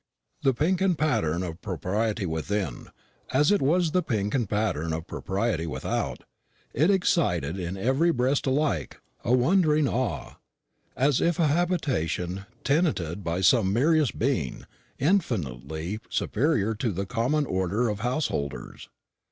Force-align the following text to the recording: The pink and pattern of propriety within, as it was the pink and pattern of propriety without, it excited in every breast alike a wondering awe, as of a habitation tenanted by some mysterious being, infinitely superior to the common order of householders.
The 0.41 0.55
pink 0.55 0.81
and 0.81 0.97
pattern 0.97 1.43
of 1.43 1.61
propriety 1.61 2.25
within, 2.25 2.87
as 3.29 3.51
it 3.51 3.61
was 3.61 3.91
the 3.91 4.01
pink 4.01 4.33
and 4.33 4.49
pattern 4.49 4.93
of 4.93 5.05
propriety 5.05 5.67
without, 5.67 6.23
it 6.73 6.89
excited 6.89 7.59
in 7.59 7.77
every 7.77 8.11
breast 8.11 8.47
alike 8.47 8.99
a 9.23 9.31
wondering 9.31 9.87
awe, 9.87 10.37
as 10.95 11.21
of 11.21 11.39
a 11.39 11.45
habitation 11.45 12.47
tenanted 12.63 13.23
by 13.23 13.41
some 13.41 13.71
mysterious 13.73 14.09
being, 14.09 14.65
infinitely 14.97 15.99
superior 16.09 16.73
to 16.73 16.91
the 16.91 17.05
common 17.05 17.45
order 17.45 17.87
of 17.87 17.99
householders. 17.99 18.89